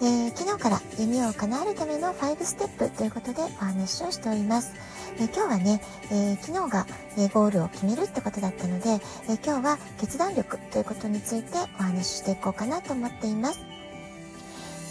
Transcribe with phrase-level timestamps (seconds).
[0.00, 4.72] えー、昨日から夢を叶えるための5ステップということでお話をしております。
[5.18, 5.80] えー、今日はね、
[6.12, 6.86] えー、昨日が、
[7.18, 8.90] えゴールを決めるってことだったので、
[9.28, 11.48] え今日は決断力ということについて
[11.80, 13.58] お話ししていこうかなと思っています。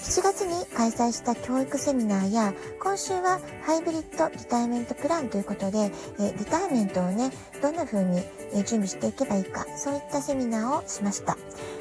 [0.04, 5.90] 7月に開催した教育セミナーや、今週はハイブリッドリタイメントプランということで、
[6.20, 7.32] えリタイメントをね、
[7.62, 8.24] どんな風に
[8.66, 11.38] 準備していけばいいか、そういったセミナーをしました。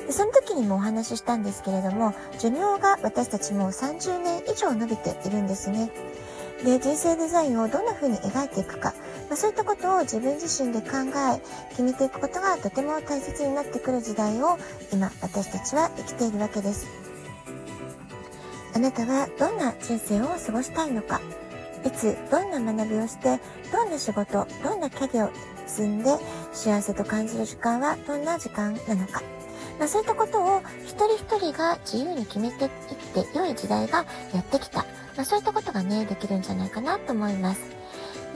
[0.07, 5.91] でその時にもお話ししたんですけれども、寿命が私たちも30年以上伸びているんですね。
[6.65, 8.95] で、人生デザインをどんな風に描いていくか、
[9.29, 10.97] まあ、そういったことを自分自身で考
[11.35, 11.41] え、
[11.71, 14.59] 決めていくことがとても大切になってくる時代を
[14.93, 16.87] 今私たちは生きているわけです。
[18.75, 21.21] あなたはどんな人生を過ごしたいのか、
[21.85, 23.41] いつどんな学びをして、
[23.73, 25.31] どんな仕事、どんなキャリアを
[25.67, 26.17] 積んで
[26.53, 29.23] 幸せと感じる時間はどんな時間なのか。
[29.79, 34.85] まあ、そういったことを一人一人が自由に決めていって良い時代がやってきた。
[35.17, 37.77] まあ、そういったことがね、できるんじゃないかなと思います。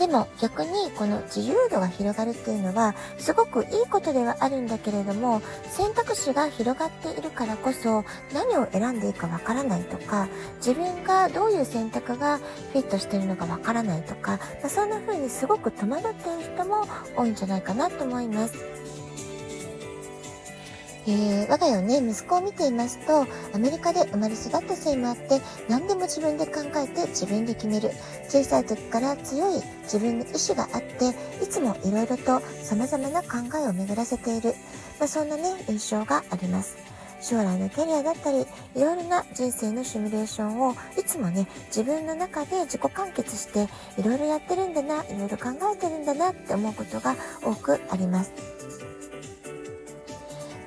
[0.01, 8.03] でも逆にこの自由度が広がるっていうのはすごくいいことではあるんだけれども選択肢が広がっているからこそ
[8.33, 12.39] 何を選んでいいかわからないとか自分がどういう選択が
[12.73, 18.80] フィットしているのかわからないとか、まあ、そんな風にすごく戸惑っている人も多いんじゃないかなと思います。
[21.07, 27.91] えー、我が家をね、息子を見ていますと、アメリカで生まれ育ったせいもあって、何でも自分で考えて自分で決める。
[28.29, 31.09] 小さい時から強い自分の意志があって、
[31.43, 33.29] いつも色々と様々な考
[33.65, 34.55] えを巡らせている。
[34.99, 36.77] まあ、そんなね、印象があります。
[37.23, 38.45] 将来のキャリアだったり、い
[38.81, 43.69] ろいろな人生のシミュレーションをいつもね、自分の中で自己完結して、
[43.99, 48.60] いろいろやってるんだな、いろいろ考えてるんだなって思うことが多くあります。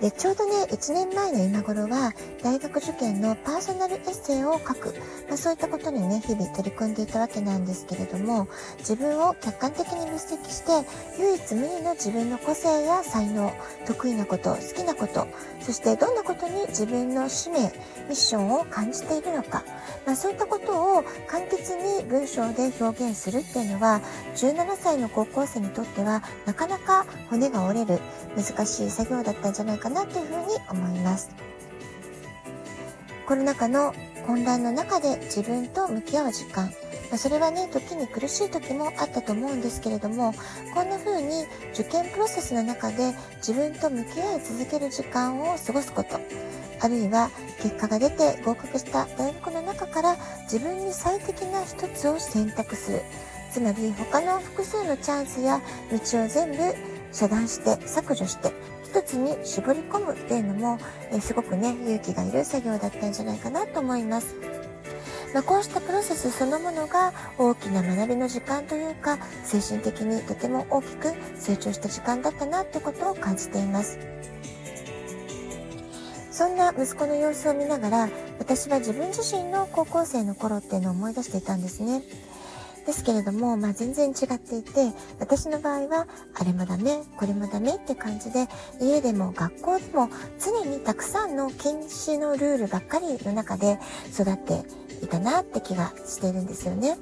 [0.03, 2.11] で、ちょうどね、1年前の今頃は、
[2.43, 4.93] 大学受験のパーソナルエッセイを書く、
[5.29, 8.49] まあ、そういったことにね、日々取り組んでいたわけなんですけれども、
[8.79, 10.85] 自分を客観的に分析して、
[11.19, 13.53] 唯一無二の自分の個性や才能、
[13.87, 15.25] 得意なこと、好きなこと、
[15.61, 17.69] そしてどんなことに自分の使命、ミ
[18.09, 19.63] ッションを感じているのか、
[20.05, 24.01] まあ、そういったことを簡潔に文章で表現するっていうのは、
[24.35, 28.01] 17歳の高校生にとっては、なかなか骨が折れる、
[28.35, 31.52] 難しい作業だったんじゃないかなというふうに思います。
[33.25, 33.93] コロナ禍の
[34.27, 36.71] 混乱の中で自分と向き合う時間、ま
[37.15, 40.33] あ、それはね、時に苦しい時もあったと思うんですけれども、
[40.73, 46.19] こんな風に受験プロセスの中で自分と向き合い続ける時間を過ごすこと、
[46.81, 47.29] あるいは
[47.61, 53.01] 結果が出て合格した大学の中から自分に最適な一つを選択する。
[53.51, 56.57] つまり他の複数のチャンスや道を全部
[57.11, 58.51] 遮断して削除して
[58.93, 60.77] 一つに絞り込むっていうのも、
[61.11, 64.35] えすごくね、勇気がいる作業だったんじゃないかなと思います。
[65.33, 73.97] まあ、こうしたプロセスそのものが大きな学びの時間というか、精神的にとても大きく成長した時間だったなってことを感じています。
[76.29, 82.03] そんな息子の様子を見ながら、私は自分自身の高校生の頃っていうのを思い出していたんですね。
[82.85, 88.47] ですけれども、まあ、全然違っていて、私の場合は、あれもダメ、これもダメって感じで、
[88.81, 93.79] 家でも学校でも常にたくさんの禁止のルールばっかりの中で
[94.11, 94.63] 育って
[95.03, 96.97] いたなって気がしているんですよね。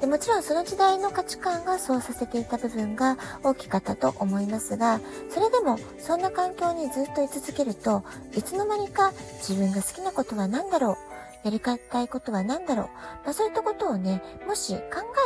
[0.00, 8.04] でもちろんその時代の価値観がそうさせていた部分が大きかったと思いますが、それでもそんな環境にずっと居続けると、
[8.36, 12.86] いつの間にか自分が好きなことは何だろうやりたいことは何だろう？
[13.24, 14.80] まあ、そういったことをね、もし考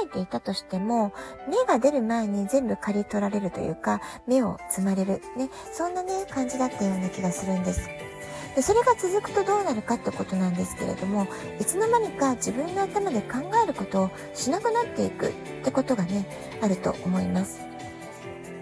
[0.04, 1.12] えていたとしても、
[1.48, 5.20] 芽が出る前に全部刈り取られるというか、芽を摘まれる。
[5.36, 7.88] ね、そんなね、感じだったような気がするんです。
[8.54, 11.26] でそれが続くとどうなるかってことなんですけれども、
[11.58, 15.32] いつの間にか自分の頭で考えることをしなくなっていくっ
[15.64, 16.26] てことがね、
[16.60, 17.60] あると思います。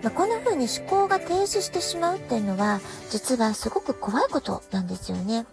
[0.04, 2.80] まあ、こんな風に思考が停止してしまうっていうのは、
[3.10, 5.44] 実はすごく怖いことなんですよね。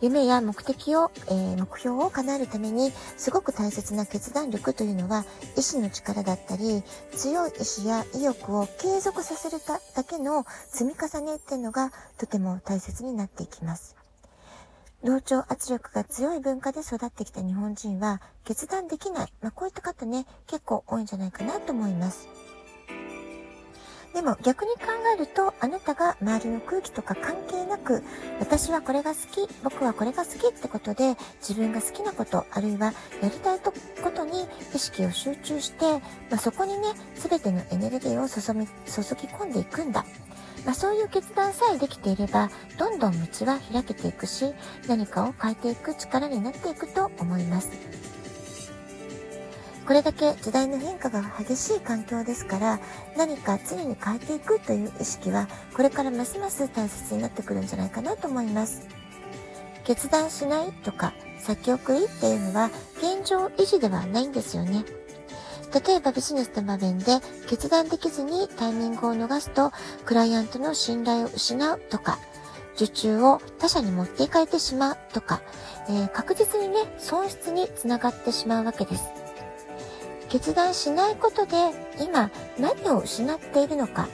[0.00, 5.24] 夢や目的を、えー、目標を叶えるためにすごく大切な決断力というのは
[5.56, 6.82] 意志の力だったり
[7.12, 9.62] 強い意志や意欲を継続させる
[9.94, 13.96] だけの積み重ねっていうのがとても大切になっていきます。
[15.02, 19.32] 同調圧力が強い文化で育ってきた日本人は決断できない。
[19.40, 22.28] まあ、こういった方ね、結構多いんじゃないかなと思います。
[24.14, 28.02] でも逆に考えると、あなたが周りの空気とか関係なく、
[28.40, 32.92] 私はこれが好き、僕はこれが好きってことで、自分が好きなこと、あるいは
[33.22, 33.72] やりたいこ
[34.10, 35.84] とに意識を集中して、
[36.28, 40.04] まあ、そこにね、全てのエネルギーを注ぎ注ぎ込んでいくんだ。
[40.64, 44.52] まあ、そういう決断さえできていれば、どんどん道は開けていくし、
[44.88, 47.70] 何かを変えていく力になっていくと思います。
[49.90, 52.78] これだけ時代の変化が激しい環境ですから、
[53.16, 58.86] 何か常に変えていくという意識は、これからますます大切になってくるんじゃないかなと思います。
[59.82, 64.84] 決断しないとか、先送りっていうのは、現状維持ではないんですよね。
[65.84, 69.72] 例えばビジネスの場面で決断できずにタイミングを逃すと、
[70.04, 72.20] クライアントの信頼を失うとか、
[72.76, 75.42] 受注を他社に持っていかれてしまうとか、
[75.88, 79.19] えー、確実にね、損失につながってしまうわけです。
[80.30, 81.56] 決断しないことで
[82.00, 84.08] 今何を失っているのか、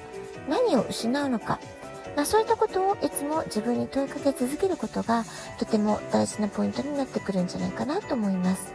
[0.48, 1.60] 何を失うのか、
[2.16, 5.24] まあ、そういったことをいつも自分に問いかけ続けることが
[5.58, 8.72] とても大事なポイントになってくるんじゃないかなと思います。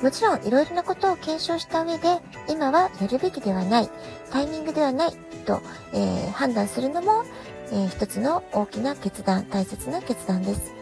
[0.00, 3.90] もちろんいろいろなことを検証した上で今はやるべきではない、
[4.30, 5.12] タイミングではない
[5.46, 5.60] と、
[5.92, 7.24] えー、判断するのも、
[7.72, 10.76] えー、一つの大きな決断、大切な決断です。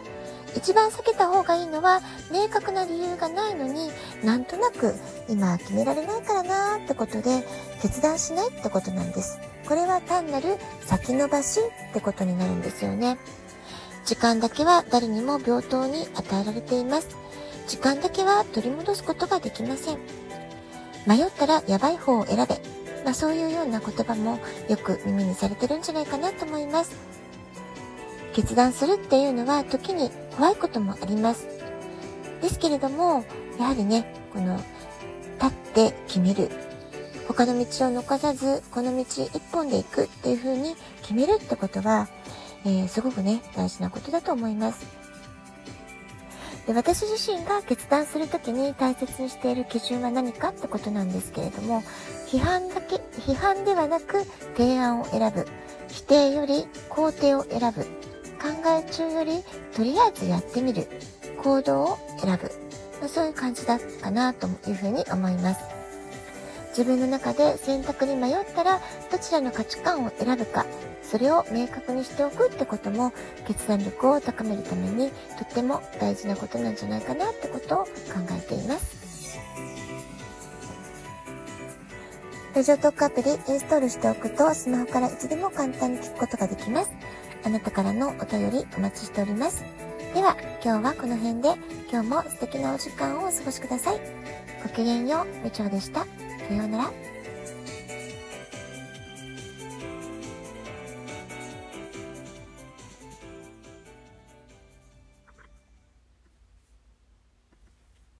[0.55, 3.91] 一番避けた方がいいのは、明確な理由がないのに、
[4.23, 4.95] なんとなく
[5.27, 7.45] 今決められないからなーってことで
[7.81, 9.37] 決断しないってことなんです。
[9.67, 11.59] これは単なる先延ばし
[11.89, 13.17] ってことになるんですよね。
[14.05, 17.07] 時間だけは誰にも平等に与えられています。
[17.67, 19.99] 時間だけは取り戻すことができません。
[21.07, 22.61] 迷ったらやばい方を選べ。
[23.03, 26.95] まあそういうような言葉もよく耳にされてるんじゃないかなと思います。
[28.33, 31.47] 決断するっていうのは時に怖いこともあります。
[32.41, 33.23] ですけれども、
[33.59, 34.57] やはりね、この、
[35.41, 36.49] 立って決める。
[37.27, 42.07] 他の道を残さず、この道一本で行くっていう風に決めるってことは、
[42.65, 44.85] えー、すごくね、大事なことだと思います。
[46.67, 51.83] で私自身が決断するときに大切にしている基準は何かってことなんですけれども、
[52.27, 54.23] 批判だけ、批判ではなく
[54.57, 55.47] 提案を選ぶ。
[55.89, 57.85] 否定より肯定を選ぶ。
[58.45, 59.43] 考え中より
[59.75, 60.87] とりあえずやってみる
[61.41, 62.51] 行動を選ぶ、
[63.01, 65.61] ま、そういう感じだかなというふうに思います。
[66.69, 70.65] 自分の中で選択に迷ったらどちらの価値観を選ぶか
[71.01, 73.13] それを明確にしておくってことも
[73.47, 77.89] 決断力を高めるためにとっても大事なことなんじゃないかなってことを考
[78.31, 79.05] えています。
[82.53, 86.91] ラジオトークアプリインストールしておくとスマホからいつでも簡単に聞くことができます。
[87.45, 89.63] あなたからのお便りお待ちしております。
[90.15, 91.53] では、今日はこの辺で、
[91.91, 93.99] 今日も素敵なお時間をお過ごしください。
[94.63, 96.05] ごきげんよう、みちょでした。
[96.47, 97.14] さようなら。